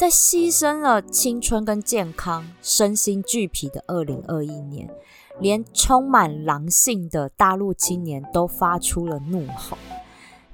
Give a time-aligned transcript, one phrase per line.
[0.00, 4.88] 在牺牲了青春跟健康、身心俱疲的二零二一年，
[5.40, 9.76] 连充满狼性的大陆青年都发出了怒吼。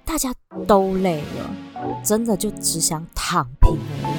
[0.04, 0.34] 大家
[0.66, 4.15] 都累了，真的就只想躺平而已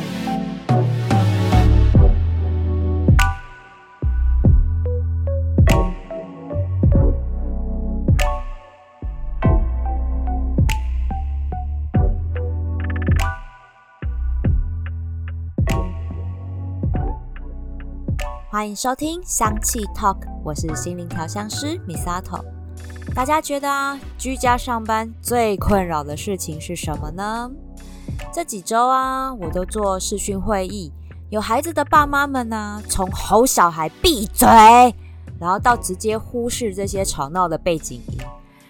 [18.57, 22.43] 欢迎收听香气 Talk，我是心灵调香师 Misato。
[23.13, 27.51] 大家觉得啊，居家上班最困扰的事情是什么呢？
[28.33, 30.91] 这几周啊，我都做视讯会议，
[31.29, 34.47] 有孩子的爸妈们呢，从吼小孩闭嘴，
[35.39, 38.17] 然后到直接忽视这些吵闹的背景音，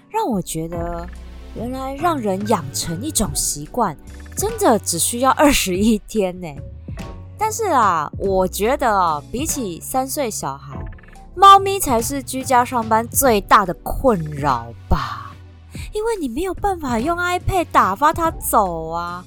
[0.10, 1.08] 让我觉得，
[1.56, 3.96] 原来让人养成一种习惯，
[4.36, 6.48] 真的只需要二十一天呢。
[7.38, 10.78] 但是啊，我觉得哦，比起三岁小孩，
[11.36, 15.32] 猫咪才是居家上班最大的困扰吧？
[15.94, 19.24] 因为你没有办法用 iPad 打发它走啊。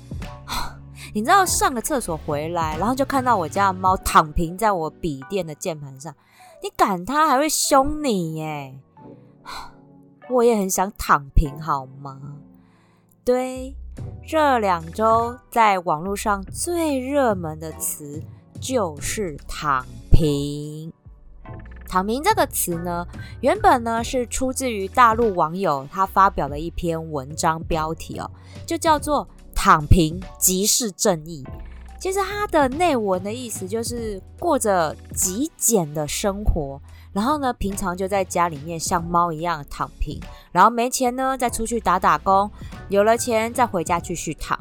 [1.14, 6.14] 你知道上个厕所回来，然后就看到我家的猫躺平在我笔电的键盘上，
[6.62, 8.78] 你赶它还会凶你耶。
[10.28, 12.20] 我也很想躺平，好吗？
[13.24, 13.76] 对。
[14.26, 18.22] 这两周在网络上最热门的词
[18.60, 20.92] 就是“躺平”。
[21.88, 23.04] 躺平这个词呢，
[23.40, 28.30] 原本呢是出自于大陆网友他发表的一篇文章，标题哦，
[28.64, 31.44] 就叫做“躺平即是正义”。
[31.98, 36.80] 其实它的内文的意思就是过着极简的生活。
[37.12, 40.20] 然后呢，平常就在家里面像猫一样躺平，
[40.52, 42.50] 然后没钱呢再出去打打工，
[42.88, 44.58] 有了钱再回家继续躺。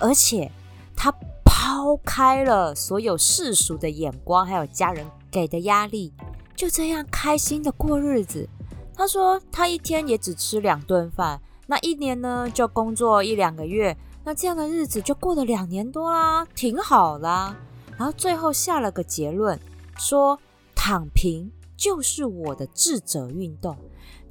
[0.00, 0.50] 而且
[0.96, 1.12] 他
[1.44, 6.12] 抛开了所有世俗的眼光，还有家人给的压力，
[6.56, 8.48] 就这样开心的过日子。
[8.96, 17.54] 他说他一天也只吃两顿饭，那一年呢就工作一两个月，那这样的日子就过了两年多啦，挺好啦。
[17.96, 19.58] 然后最后下了个结论，
[19.98, 20.38] 说
[20.74, 21.50] 躺平。
[21.84, 23.76] 就是我的智者运动，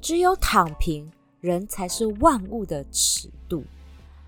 [0.00, 1.08] 只有躺平，
[1.40, 3.62] 人才是万物的尺度。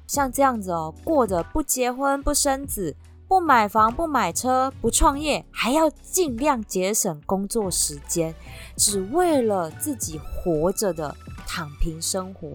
[0.06, 2.94] 像这样子哦，过着不结婚、不生子、
[3.26, 8.32] 不买房、不买车、不创业，还要尽量节省工作时间，
[8.76, 11.12] 只为了自己活着的
[11.48, 12.48] 躺平生活。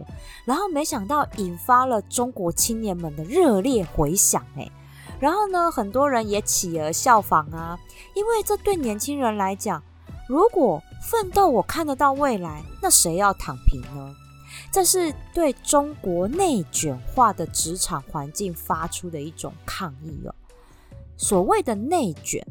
[0.46, 4.72] 然后没想到引发了中国青年们的热烈回响哎，
[5.20, 7.78] 然后呢，很多人也企鹅效仿啊，
[8.16, 9.84] 因为这对年轻人来讲。
[10.32, 14.16] 如果奋斗我看得到未来，那谁要躺平呢？
[14.72, 20.34] 这是对中国内卷化的职场环境发出的一种抗议哦。
[21.18, 22.42] 所谓的内卷，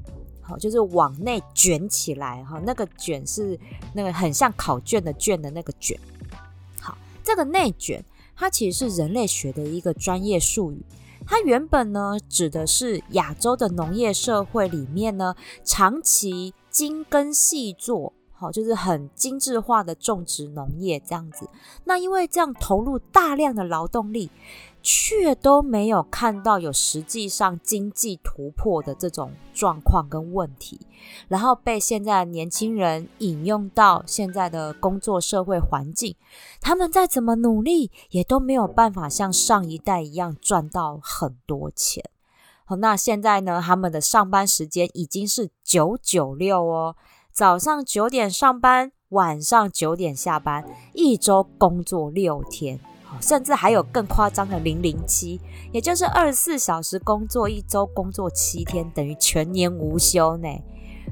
[0.43, 2.61] 好，就是往内卷起来哈。
[2.67, 3.59] 那个卷是
[3.95, 5.99] 那个很像考卷的卷的那个卷。
[6.83, 8.05] 好，这个内卷，
[8.37, 10.85] 它其实是人类学的一个专业术语。
[11.27, 21.49] 它原本呢，指的是亚洲的农业社会里面呢，长期精耕细作，好，就是很精致化的种植农业这样子。
[21.85, 24.31] 那因为这样投入大量的劳动力。
[24.83, 30.81] 却都没有看到有实际上经济突破的这种状况跟问题，
[31.29, 36.17] 然后被现在的年轻人引用到现在的工作社会环境，
[36.63, 42.03] 他们再怎么努力，也都没有办法像上一代一样赚到很多钱。
[42.77, 46.97] 那现在呢，他们的上班时间已经是九九六哦，
[47.33, 50.65] 早上九点上班，晚上九点下班，
[50.95, 52.81] 一周工作六天。
[53.21, 55.41] 甚至还有更夸张的零零七，
[55.73, 60.49] 也就是二十四小时工作，一周工作七天，等于全年无休呢。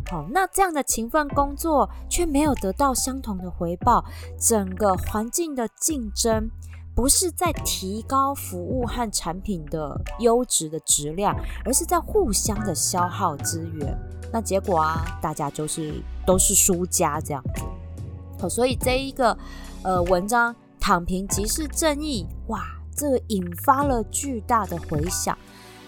[0.08, 4.04] 好，那这样的勤奋工作却没有得到相同的回报，
[4.38, 6.48] 整个环境的竞争
[6.98, 11.32] 不是在提高服务和产品的优质的质量，
[11.64, 13.96] 而是在互相的消耗资源。
[14.32, 17.62] 那结果啊，大家就是都是输家这样子。
[18.40, 19.38] 好，所以这一个
[19.84, 20.52] 呃文章。
[20.80, 22.62] 躺平即是正义，哇！
[22.96, 25.36] 这引发了巨大的回响，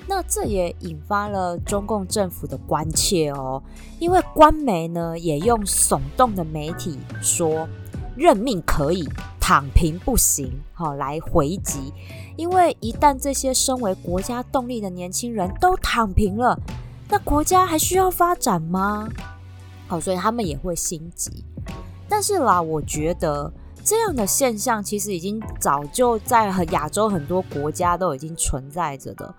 [0.06, 3.62] 那这也引发了中共政府的关切哦。
[3.98, 7.66] 因为官媒呢也用耸动的媒体说
[8.14, 9.08] 任命可以，
[9.50, 11.92] 躺平不行，好来回击。
[12.36, 16.56] 因为一旦这些身为国家动力的年轻人都躺平了，
[17.08, 19.08] 那国家还需要发展吗？
[19.88, 21.44] 好，所以他们也会心急。
[22.08, 23.52] 但是啦，我觉得。
[23.82, 29.34] 这样的现象其实已经早就在亚洲很多国家都已经存在着的。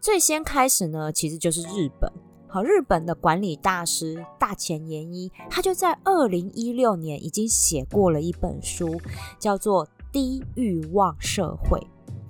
[0.00, 2.12] 最先开始呢，其实就是日本。
[2.50, 8.98] 好，日本的管理大师大前研一，他就在二零一六年已经写过了一本书，
[9.38, 11.78] 叫做《低欲望社会》。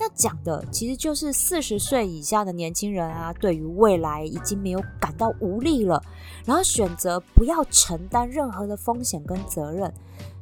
[0.01, 6.03] 那讲的其实就是四十岁以下的年轻人啊，对于未来已经没有感到无力了，
[6.45, 9.93] 然后选择不要承担任何的风险跟责任，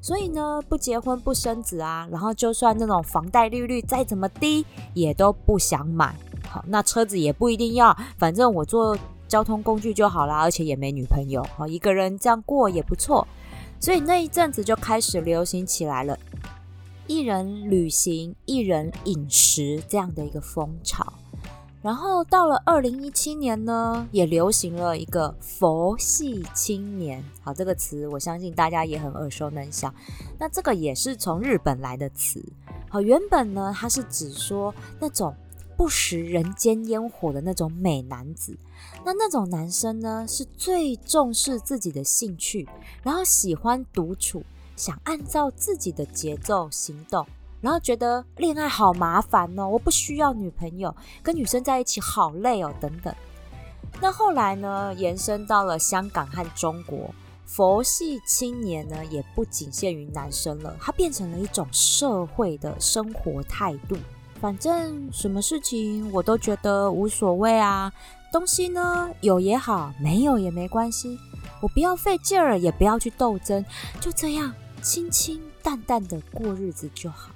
[0.01, 4.65] 所以呢，不结婚不生子啊，然后就算那种房贷利率再怎么低，
[4.95, 6.15] 也都不想买。
[6.49, 8.97] 好，那车子也不一定要，反正我坐。
[9.29, 13.27] 交通工具就好啦，而且也没女朋友，好一个人这样过也不错。
[13.79, 16.19] 所以那一阵子就开始流行起来了，
[17.07, 21.13] 一人旅行、一人饮食这样的一个风潮。
[21.83, 27.23] 然后到了二零一七年呢，也流行了一个佛系青年。
[27.43, 29.95] 好，这个词我相信大家也很耳熟能详。
[30.39, 32.45] 那这个也是从日本来的词。
[32.89, 35.35] 好，原本呢，它是指说那种。
[35.77, 38.57] 不食人间烟火的那种美男子，
[39.05, 42.67] 那那种男生呢，是最重视自己的兴趣，
[43.03, 44.43] 然后喜欢独处，
[44.75, 47.27] 想按照自己的节奏行动，
[47.61, 53.15] 然后觉得恋爱好麻烦哦，我不需要女朋友，跟女生在一起好累哦，等等。
[54.01, 57.15] 那后来呢，延伸到了香港和中国，
[57.45, 63.97] 佛系青年呢，也不仅限于男生了，它变成了一种社会的生活态度。
[64.41, 67.93] 反正什么事情我都觉得无所谓啊，
[68.31, 71.19] 东西呢有也好，没有也没关系，
[71.61, 73.65] 我不要费劲儿，也不要去斗争，
[73.99, 74.53] 就这样
[74.83, 77.31] 清清淡淡的过日子就好。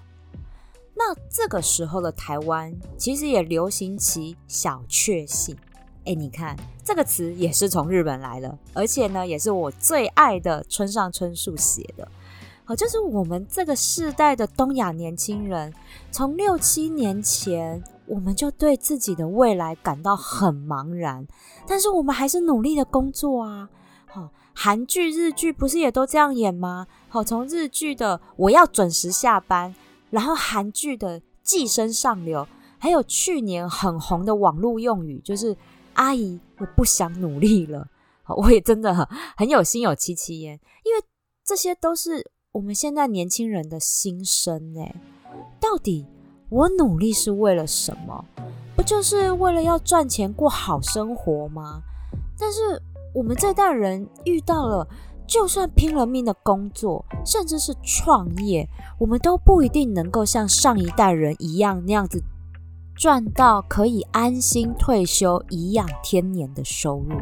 [0.94, 5.56] 那这个时候的台湾其实也流行起小确幸，
[6.05, 6.55] 哎，你看
[6.85, 12.06] 这个词也是从日本来的，而且呢也是我最爱的村上春树写的。
[12.76, 15.72] 就是我们这个世代的东亚年轻人，
[16.11, 21.26] 从六七年前，我们就对自己的未来感到很茫然，
[21.67, 23.69] 但是我们还是努力的工作啊。
[24.06, 26.87] 好，韩剧、日剧不是也都这样演吗？
[27.08, 29.75] 好，从日剧的我要准时下班，
[30.11, 32.46] 然后韩剧的寄生上流，
[32.78, 35.56] 还有去年很红的网络用语，就是
[35.94, 37.88] 阿姨，我不想努力了。
[38.28, 39.06] 我也真的很
[39.37, 41.02] 很有心有戚戚焉，因为
[41.44, 42.31] 这些都是。
[42.52, 44.81] 我们现在年轻人的心声呢？
[45.61, 46.05] 到底
[46.49, 48.25] 我努力是为了什么？
[48.75, 51.81] 不就是为了要赚钱过好生活吗？
[52.37, 52.82] 但是
[53.14, 54.85] 我们这代人遇到了，
[55.29, 58.69] 就算拼了命的工作，甚至是创业，
[58.99, 62.20] 我们都不一定能够像上一代人一样那样子
[62.96, 67.17] 赚到可以安心退休、颐养天年的收入。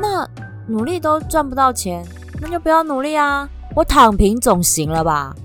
[0.00, 0.26] 那
[0.66, 2.06] 努力都赚不到钱，
[2.40, 3.50] 那就不要努力啊！
[3.78, 5.36] 我躺平总行了吧？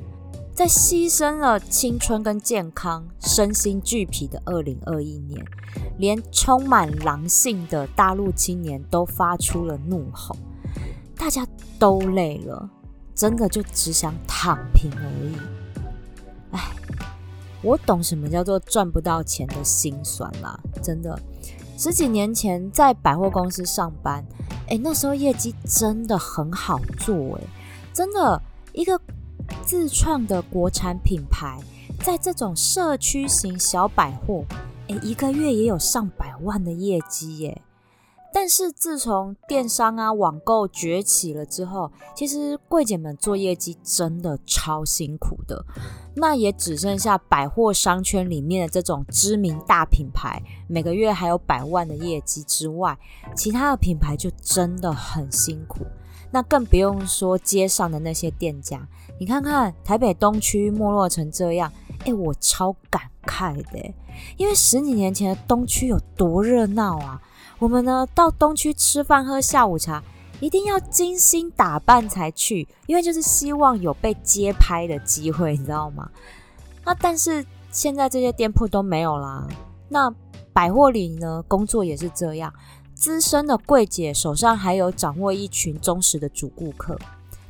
[0.56, 5.46] 在牺牲了青春跟健康、身心俱疲的二零二一年，
[6.00, 10.36] 连充满狼性的大陆青年都发出了怒吼。
[11.16, 11.46] 大家
[11.78, 12.68] 都累了，
[13.14, 15.36] 真的就只想躺平而已。
[16.54, 16.72] 哎，
[17.62, 20.60] 我懂什么叫做赚不到钱的心酸啦！
[20.82, 21.20] 真的，
[21.78, 24.26] 十几年前在百货公司上班，
[24.70, 27.44] 哎，那时候业绩真的很好做，哎。
[27.94, 28.42] 真的，
[28.74, 29.00] 一个
[29.64, 31.60] 自创的国产品牌，
[32.04, 34.44] 在这种社区型小百货，
[34.88, 37.62] 诶，一个月也有上百万的业绩耶。
[38.36, 45.64] 但是自从电商啊网购崛起了之后，其实柜姐们做业绩真的超辛苦的。
[46.16, 52.98] 那也只剩下百货商圈里面的这种知名大品牌，每个月还有百万的业绩之外，
[53.36, 55.86] 其他的品牌就真的很辛苦。
[56.34, 58.82] 那更不用说街上的那些店家，
[59.20, 61.72] 你看看台北东区没落成这样，
[62.06, 63.94] 哎，我超感慨的，
[64.36, 67.22] 因为十几年前的东区有多热闹啊！
[67.60, 70.04] 我们呢到东区吃饭喝下午茶，
[70.40, 76.10] 一定要精心打扮才去，因为就是希望有被街拍的机会，你知道吗？
[76.84, 79.48] 那但是现在这些店铺都没有啦。
[79.88, 80.12] 那
[80.52, 82.52] 百货里呢，工作也是这样。
[83.04, 86.98] 资深的柜姐手上还有掌握一群忠实的主顾客，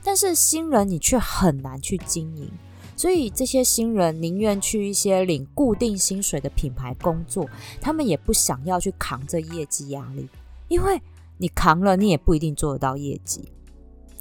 [0.03, 2.51] 但是新人你却很难去经营，
[2.95, 7.47] 所以这些新人宁愿去一些领固定薪水的品牌工作，
[7.79, 10.27] 他们也不想要去扛这业绩压力，
[10.69, 10.99] 因为
[11.37, 13.47] 你扛了，你也不一定做得到业绩。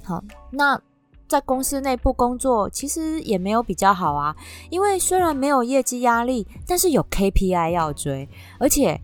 [0.05, 0.79] 好，那
[1.27, 4.37] 在公司内部工作其实也没有比较好啊，
[4.69, 9.01] 因为虽然没有业绩压力，但是有 KPI 要追，而且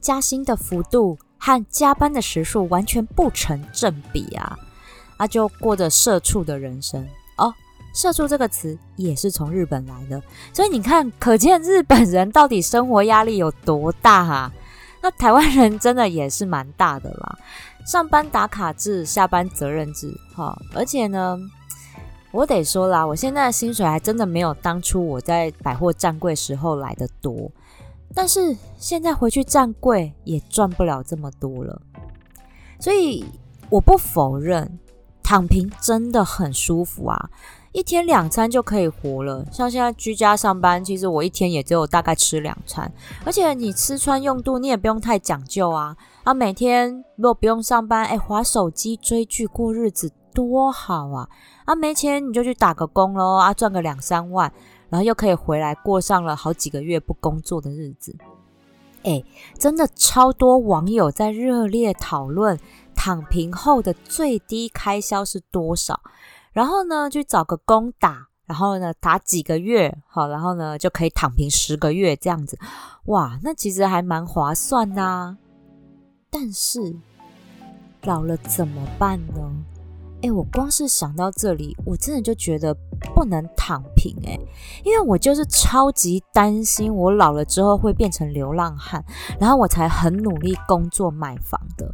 [0.00, 1.18] 加薪的幅度。
[1.44, 4.58] 和加班的时数完全不成正比啊！
[5.18, 7.52] 那就过着社畜的人生哦。
[7.92, 10.22] 社畜这个词也是从日本来的，
[10.54, 14.52] 所以你看，可见日本人到底生活压力有多大哈！
[15.02, 17.38] 那台湾人真的也是蛮大的啦，
[17.86, 21.38] 上班打卡制，下班责任制，哈，而且呢，
[22.30, 27.50] 我得说啦，我现在的薪水还真的没有当初我在百货站柜时候来的多，
[28.14, 31.82] 但是现在回去站柜也赚不了这么多了，
[32.78, 33.24] 所以
[33.68, 34.78] 我不否认
[35.22, 37.30] 躺平真的很舒服啊。
[37.72, 42.92] 一天两餐就可以活了，像现在居家上班，其实我一天也只有大概吃两餐，
[43.24, 45.96] 而且你吃穿用度你也不用太讲究啊。
[46.22, 51.28] 啊，每天如果不用上班，哎，划手机追剧过日子多好啊！
[51.64, 54.52] 啊，没钱你就去打个工喽，啊，赚个两三万，
[54.94, 58.16] 然后又可以回来过上了好几个月不工作的日子。
[59.02, 59.20] 哎，
[59.58, 62.56] 真的超多网友在热烈讨论
[62.94, 66.00] 躺平后的最低开销是多少。
[66.52, 72.56] 然后呢，去找个工打，然后呢打几个月，好，然后呢就可以躺平十个月这样子，
[73.06, 75.36] 哇，那其实还蛮划算的。
[76.30, 76.94] 但是
[78.02, 79.52] 老了怎么办呢？
[80.24, 82.74] 哎，我光是想到这里，我真的就觉得
[83.14, 84.40] 不能躺平哎，
[84.82, 89.04] 因为我就是超级担心我老了之后会变成流浪汉，
[89.38, 91.92] 然后我才很努力工作买房的。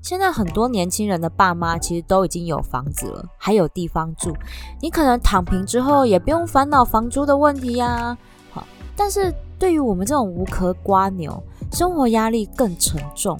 [0.00, 4.34] 现在很多年轻人的爸妈其实都已经有房子了，还有地方住。
[4.80, 8.16] 你可能躺平之后也不用烦恼房租的问题呀。
[8.50, 13.38] 好，但是对于我们这种无壳瓜牛，生活压力更沉重。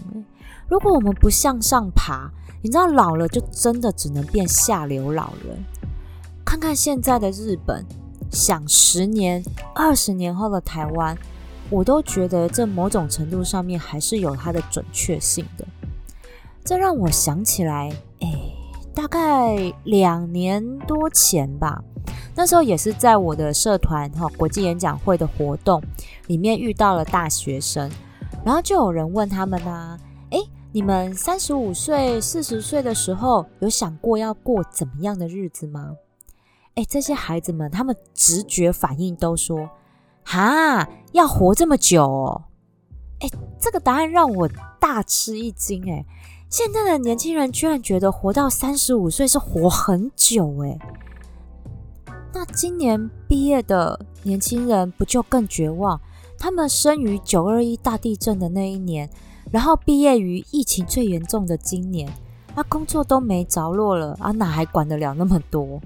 [0.68, 5.64] 如果我们不向上爬，你知道老了就真的只能变下流老人。
[6.44, 7.84] 看看现在的日本，
[8.30, 11.16] 想十年、二十年后的台湾，
[11.70, 15.66] 我都觉得这某种程度上面还是有它的准确性的。
[16.64, 18.28] 这让我想起来，哎，
[18.94, 21.82] 大概两年多前吧，
[22.34, 25.82] 那时候也是在我的社团哈国际演讲会的活动
[26.26, 27.90] 里面遇到了大学生，
[28.44, 29.98] 然后就有人问他们啊，
[30.78, 35.96] 你们三十五岁、四十岁的时候有想过要过怎么样的日子吗？
[36.76, 39.68] 哎，这些孩子们他们直觉反应都说，
[40.22, 42.44] 哈，要活这么久哦，
[43.18, 46.06] 哎，这个答案让我大吃一惊，哎。
[46.48, 50.78] 现在的年轻人居然觉得活到三十五岁是活很久诶。
[52.32, 56.00] 那今年毕业的年轻人不就更绝望？
[56.38, 59.10] 他们生于九二一大地震的那一年，
[59.50, 62.08] 然后毕业于疫情最严重的今年，
[62.54, 65.80] 啊，工作都没着落了，啊，哪还管得了那么多？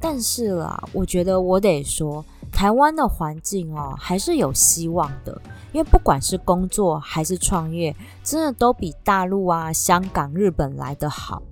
[0.00, 5.40] 但是啦，我觉得我得说，台湾的环境哦，还是有希望的。
[5.72, 11.42] 因为不管是工作还是创业，真的都比大陆啊、香港、日本来得好。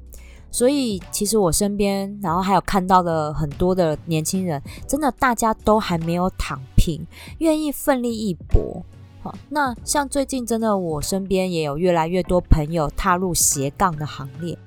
[0.50, 7.04] 所以其实我身边，然后还有看到的很多的年轻人，真的大家都还没有躺平，
[7.38, 8.84] 愿意奋力一搏。
[9.48, 14.58] 那像最近真的，我身边也有越来越多朋友踏入斜杠的行列。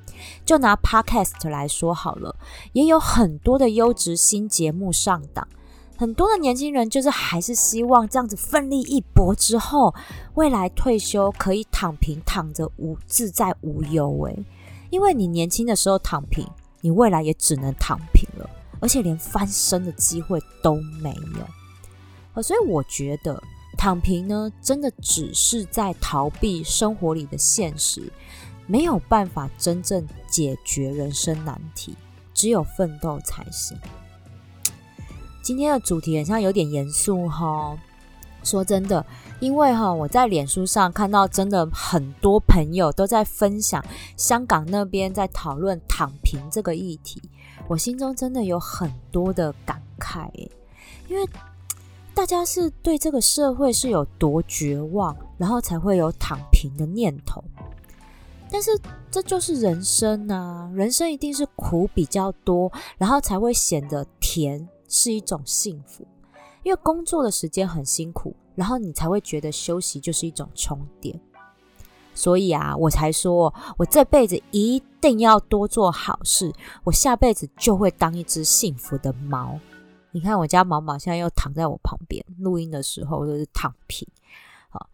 [0.46, 2.36] 就拿 Podcast 来说好了，
[2.72, 5.48] 也有很多的优质新节目上档。
[5.98, 9.94] 很多的年轻人就是还是希望这样子奋力一搏之后，
[10.36, 14.46] 未来退休可以躺平躺着无自在无忧诶，
[14.90, 16.48] 因为你年轻的时候躺平，
[16.82, 21.14] 你未来也只能躺平了，而且连翻身的机会都没
[22.34, 22.42] 有。
[22.42, 23.42] 所以我觉得
[23.75, 28.12] 躺平呢，真的只是在逃避生活里的现实，
[28.67, 31.96] 没有办法真正解决人生难题，
[32.34, 33.77] 只有奋斗才行。
[35.41, 37.77] 今天的主题好像有点严肃哈。
[38.44, 39.03] 说真的，
[39.39, 43.84] 因为哈我在脸书上看到真的很多朋友都在分享
[44.15, 47.20] 香港那边在讨论躺平这个议题，
[47.67, 50.29] 我心中真的有很多的感慨
[51.08, 51.27] 因为
[52.16, 57.44] 大家是对这个社会是有多绝望，然后才会有躺平的念头。
[58.50, 58.72] 但是
[59.12, 64.68] 这就是人生啊，人生一定是苦比较多，然后才会显得甜。
[64.88, 66.06] 是一种幸福，
[66.62, 71.20] 因为工作的时间很辛苦，然后你才会觉得休息就是一种充电。
[72.14, 76.54] 所以啊，我才说我这辈子一定要多做好事，
[76.84, 79.60] 我下辈子就会当一只幸福的猫。
[80.16, 84.08] 你看我家毛毛现在又躺在我旁边，录音的时候就是躺平。
[84.70, 84.88] 好，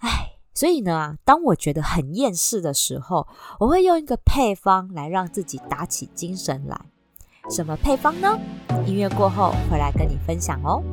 [0.00, 3.26] 唉，所以呢，当我觉得很厌世的时候，
[3.60, 6.78] 我会用一个配方来让自己打起精神来。
[7.48, 8.38] 什么配方呢？
[8.86, 10.84] 音乐过后回来跟你分享哦。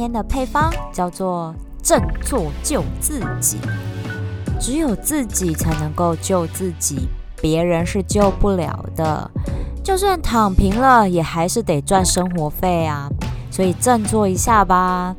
[0.00, 3.58] 天的配方叫做振作救自己。
[4.58, 7.08] 只有自己才能够救自己，
[7.40, 9.30] 别人是救不了的。
[9.82, 13.08] 就算躺平了，也还是得赚生活费啊。
[13.50, 15.14] 所以振作一下吧。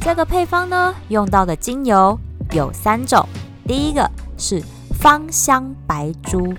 [0.00, 2.18] 这个配方呢，用到的精油
[2.52, 3.26] 有三种。
[3.66, 4.62] 第一个是
[4.98, 6.52] 芳香白珠，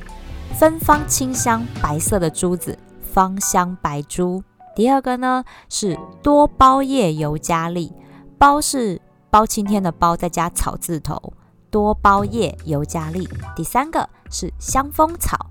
[0.58, 2.78] 芬芳清香，白色的珠子，
[3.14, 4.42] 芳香白珠。
[4.76, 7.94] 第二个呢是多包叶尤加利，
[8.38, 11.34] 包是包青天的包，再加草字头。
[11.70, 13.30] 多包叶尤加利。
[13.56, 15.48] 第三个是香蜂草。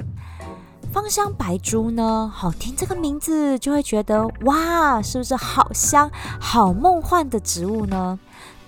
[0.92, 6.10] 芳香白珠呢，好听这个名字就会觉得哇，是不是好香、
[6.40, 8.18] 好梦幻的植物呢？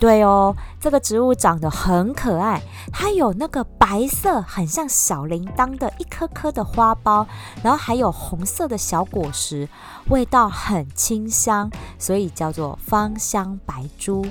[0.02, 2.61] 对哦，这个植物长得很可爱，
[2.92, 7.25] 它有那个白色，很像小铃铛的一颗颗的花苞，
[7.62, 9.68] 然后还有红色的小果实，
[10.09, 14.26] 味道很清香，所以叫做芳香白珠。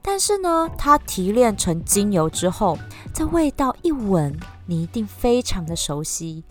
[0.00, 2.78] 但是呢，它提炼成精油之后，
[3.12, 6.42] 这味道一闻，你一定非常的熟悉，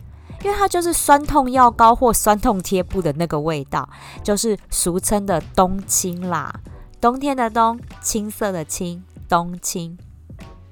[0.43, 3.89] 因为它就是酸痛药膏或酸痛贴布的那个味道，
[4.21, 6.53] 就是俗称的冬青啦。
[7.01, 9.97] 冬天的冬，青色的青，冬青。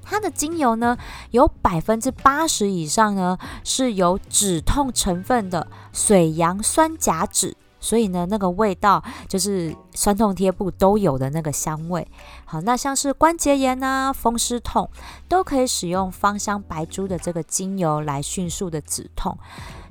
[0.01, 0.98] 它的精油呢，
[1.31, 7.55] 有百分之八十以上呢是有止痛成分的水杨酸甲酯。
[7.79, 12.05] 所以呢，那个味道就是酸痛贴布都有的那个香味。
[12.43, 14.89] 好，那像是关节炎啊、风湿痛，
[15.29, 19.38] 都可以使用芳香白珠的这个精油来迅速的止痛。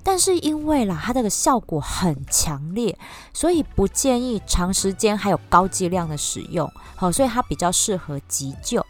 [0.08, 2.96] 但是因为啦，它这个效果很强烈，
[3.32, 6.70] 所以不建议长时间还有高剂量的使用。
[6.94, 8.86] 好，所以它比较适合急救。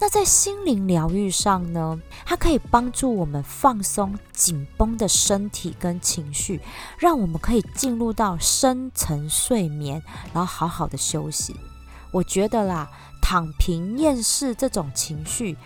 [0.00, 6.60] 那在心灵疗愈上呢，它可以帮助我们放松紧绷的身体跟情绪，
[6.98, 10.00] 让我们可以进入到深层睡眠，
[10.32, 11.56] 然后好好的休息。
[12.12, 12.88] 我觉得啦，
[13.20, 15.56] 躺平、厌世这种情绪。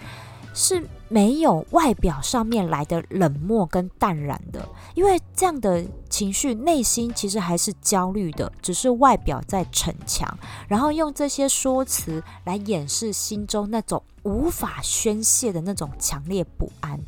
[0.59, 10.29] 是没有外表上面来的冷漠跟淡然的，因为这样的情绪内心其实还是焦虑的，只是外表在逞强，
[10.67, 16.99] 然后用这些说辞来掩饰心中那种无法宣泄的那种强烈不安。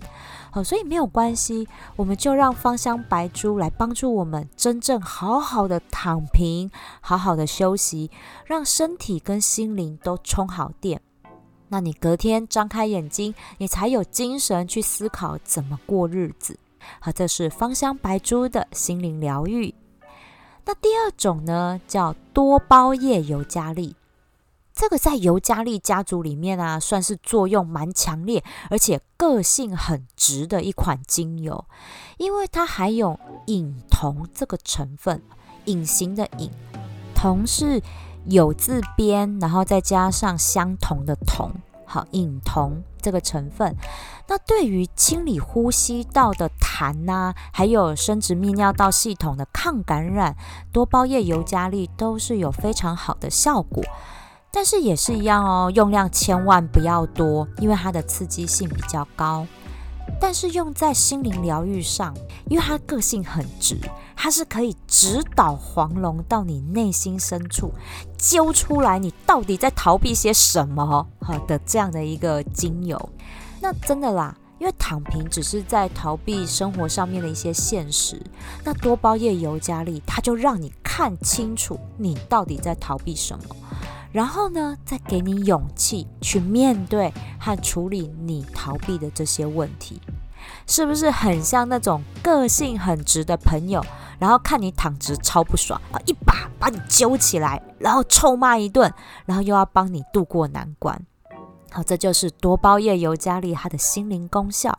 [0.53, 8.13] 好，所以没有关系，我们就让芳香白珠来帮助我们真正好好的躺平，好好的休息，
[8.47, 11.01] 让身体跟心灵都充好电。
[11.73, 16.59] 那你隔天张开眼睛，你才有精神去思考怎么过日子。
[16.99, 19.73] 好，这是芳香白珠的心灵疗愈。
[20.65, 23.95] 那第二种呢，叫多包叶尤加利。
[24.75, 31.65] 这个在尤加利家族里面啊，算是作用蛮强烈，而且个性很直的一款精油，
[32.19, 35.23] 因为它含有隐酮这个成分，
[35.67, 36.51] 隐形的隐，
[37.15, 37.81] 酮是。
[38.27, 41.51] 有字边，然后再加上相同的酮，
[41.85, 43.77] 好，隐酮这个成分，
[44.29, 50.37] 那对于清理呼吸道的痰呐，还有生殖泌尿道系统的抗感染，
[50.73, 53.83] 多包叶尤加利都是有非常好的效果。
[54.53, 59.47] 但是也是一样哦，用量千万不要多，因为它的刺激性比较高。
[60.19, 62.15] 但是用在心灵疗愈上，
[62.49, 63.79] 因为它个性很直，
[64.17, 67.73] 它是可以直捣黄龙到你内心深处，
[68.17, 73.11] 揪出来你到底在逃避些什么好的这样的一个精油。
[73.61, 78.21] 那真的啦，因为躺平只是在逃避生活上面的一些现实，
[78.65, 83.45] 那多包叶尤加利，它就让你看清楚你到底在逃避什么。
[84.13, 90.01] 然后呢，再给你勇气去面对和处理你逃避的这些问题，
[90.67, 93.85] 是不是很像那种个性很直的朋友？
[94.19, 98.93] 然后看你躺直超不爽，啊，一把把你揪起来，然后臭骂一顿，
[99.25, 101.01] 然后又要帮你度过难关。
[101.71, 104.79] 好，这就是多包夜尤加利它的心灵功效。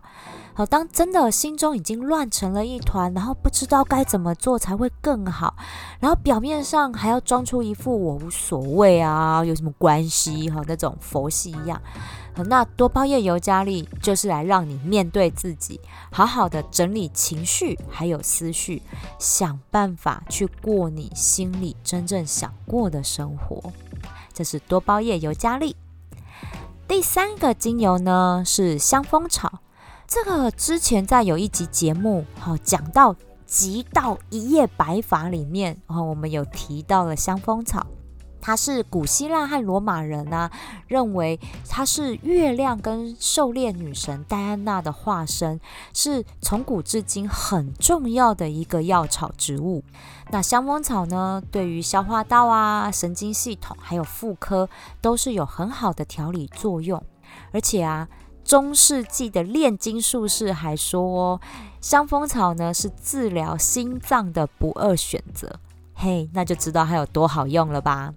[0.53, 5.55] 好，当真的心中已经乱成了一团，然后不知道该怎么做才会更好，
[5.99, 11.81] 然后表面上还要装出一副我无所谓啊，有什么关系哈那种佛系一样。
[12.45, 15.79] 那多包叶尤加利就是来让你面对自己，
[16.11, 18.81] 好好的整理情绪还有思绪，
[19.19, 23.71] 想办法去过你心里真正想过的生活。
[24.33, 25.75] 这是多包叶尤加利。
[26.87, 29.59] 第三个精油呢是香蜂草。
[30.13, 37.87] 这个之前在有一集节目，哈，讲到极道一夜白发里面，然后我们有提到了香蜂草。
[38.41, 40.51] 它是古希腊和罗马人啊
[40.87, 45.61] 认为它是月亮跟狩猎女神戴安娜的化身，
[45.93, 49.81] 是从古至今很重要的一个药草植物。
[50.29, 54.67] 那香蜂草呢，对于消化道啊、神经系统还有妇科
[54.99, 57.01] 都是有很好的调理作用。
[57.53, 58.09] 而且啊，
[58.51, 61.39] 中世纪的炼金术士还说，
[61.79, 65.49] 香蜂草呢是治疗心脏的不二选择。
[65.93, 68.13] 嘿，那就知道它有多好用了吧。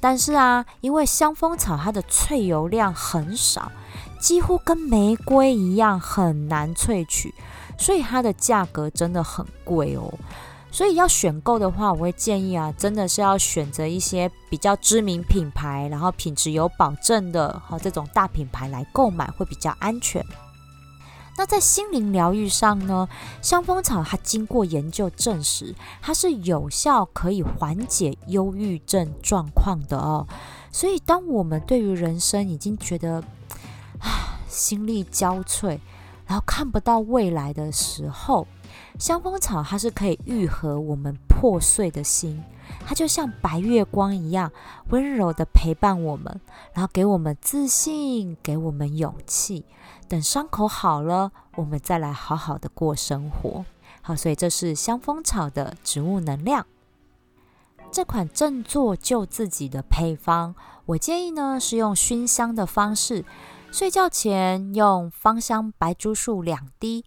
[0.00, 3.70] 但是啊，因为香蜂草它的萃油量很少，
[4.18, 7.32] 几乎跟玫瑰一样很难萃取，
[7.78, 10.12] 所以它的价格真的很贵哦。
[10.78, 20.24] 所以要选购的话，我会建议啊，真的是要选择一些比较知名品牌，然后品质有保证的，好这种大品牌来购买会比较安全。
[21.36, 23.08] 那在心灵疗愈上呢，
[23.42, 30.28] 香蜂草它经过研究证实，它是有效可以缓解忧郁症状况的哦。
[30.70, 33.20] 所以，当我们对于人生已经觉得
[33.98, 35.80] 啊心力交瘁，
[36.24, 38.46] 然后看不到未来的时候，
[38.98, 42.42] 香蜂草它是可以愈合我们破碎的心，
[42.84, 44.50] 它就像白月光一样
[44.90, 46.40] 温柔的陪伴我们，
[46.74, 49.64] 然后给我们自信，给我们勇气。
[50.08, 53.64] 等伤口好了，我们再来好好的过生活。
[54.02, 56.66] 好，所以这是香蜂草的植物能量。
[57.92, 60.54] 这款振作救自己的配方，
[60.86, 63.24] 我建议呢是用熏香的方式，
[63.70, 67.04] 睡觉前用芳香白珠树两滴，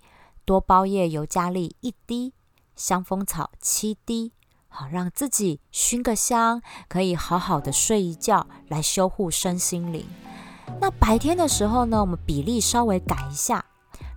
[0.51, 2.33] 多包叶尤加利一滴，
[2.75, 4.33] 香蜂草七滴，
[4.67, 10.05] 好让自己熏个香，可以好好的睡一觉，来修护身心灵。
[10.81, 13.63] 那白天的时候呢，我们比例稍微改一下，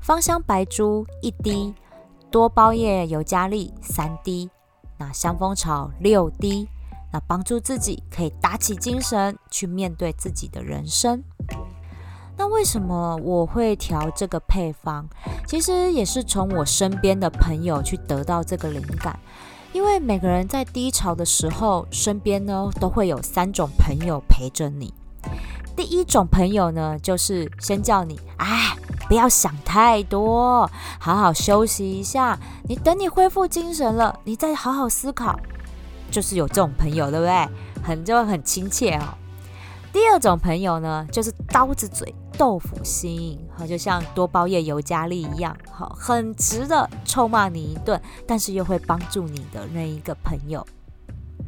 [0.02, 1.72] 芳香白珠一滴，
[2.32, 4.50] 多包叶尤加利三滴，
[4.98, 6.68] 那香蜂草六滴，
[7.12, 11.22] 那帮助自己可以打起精神去面对自己的人生。
[12.36, 15.06] 那为什么我会调这个配方？
[15.46, 19.18] 其实也是从我身边的朋友去得到这个灵感，
[19.72, 24.92] 因为每个人在低潮的时候，身边呢都会有三种朋友陪着你。
[25.76, 28.76] 第一种朋友呢，就是先叫你，哎，
[29.08, 32.38] 不要想太多，好好休息一下。
[32.68, 35.38] 你等你恢复精神了，你再好好思考。
[36.10, 37.48] 就是有这种朋友，对不对？
[37.82, 39.02] 很就很亲切哦。
[39.92, 50.66] 第二种朋友呢，就是刀子嘴豆腐心，好，就像多包夜尤加利一样，好，很值得臭骂你一顿，但是又会帮助你的那一个朋友。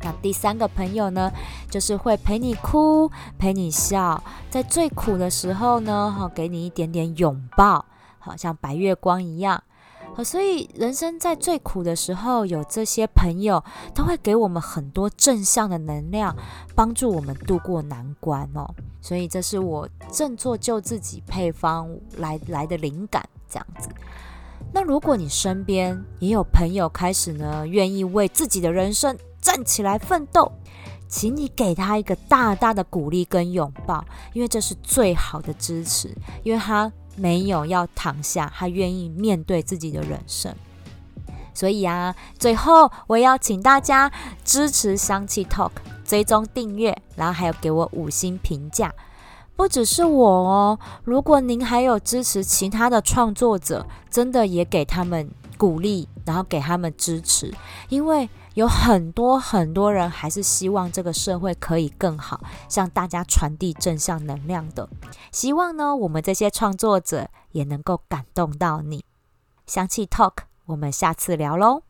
[0.00, 1.32] 那第三个朋友呢，
[1.70, 7.84] 就是会陪你哭、陪你笑，在最苦的时候呢，哈，给你一点点拥抱，
[8.18, 9.62] 好像白月光一样。
[10.16, 13.62] 好，所以人生在最苦的时候，有这些朋友，
[13.94, 16.34] 都会给我们很多正向的能量，
[16.74, 18.66] 帮助我们度过难关哦。
[19.02, 23.90] 所以这是我振作救自己配方来来的灵感，这样子。
[24.72, 30.50] 那如果你身边也有朋友开始呢，愿意为自己的人生，站起来奋斗，
[31.06, 34.02] 请你给他一个大大的鼓励跟拥抱，
[34.32, 36.16] 因为这是最好的支持。
[36.42, 40.54] 因为他没有要躺下，他愿意面对自己的人生。
[41.52, 44.12] 所以啊，最后我要请大家
[44.44, 45.70] 支持香气 Talk，
[46.04, 48.94] 追踪订阅，然后还有给我五星评价。
[49.56, 57.52] 不只是我哦，如果您还有支持其他的创作者，真的也给他们鼓励，然后给他们支持，
[57.88, 58.28] 因为。
[58.56, 62.40] 有很多很多人还是希望这个社会可以更好，
[62.70, 64.88] 向大家传递正向能量的。
[65.30, 69.04] 希望呢，我们这些创作者也能够感动到你。
[69.66, 71.85] 香气 Talk，我们下次聊喽。